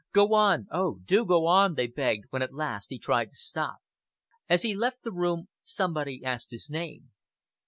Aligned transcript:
"Go 0.13 0.33
on! 0.33 0.65
Oh, 0.71 0.97
do 1.05 1.23
go 1.25 1.45
on!" 1.45 1.75
they 1.75 1.85
begged 1.85 2.25
when 2.31 2.41
at 2.41 2.55
last 2.55 2.87
he 2.89 2.97
tried 2.97 3.29
to 3.29 3.35
stop. 3.37 3.77
As 4.49 4.63
he 4.63 4.73
left 4.73 5.03
the 5.03 5.11
room 5.13 5.47
somebody 5.63 6.23
asked 6.25 6.49
his 6.49 6.71
name. 6.71 7.11